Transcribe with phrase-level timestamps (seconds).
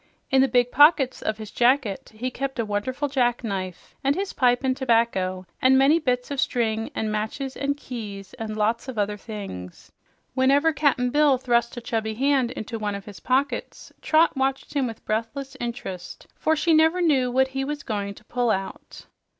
[0.31, 4.63] In the big pockets of his jacket he kept a wonderful jackknife, and his pipe
[4.63, 9.15] and tobacco, and many bits of string, and matches and keys and lots of other
[9.15, 9.91] things.
[10.33, 14.87] Whenever Cap'n Bill thrust a chubby hand into one of his pockets, Trot watched him
[14.87, 19.05] with breathless interest, for she never knew what he was going to pull out.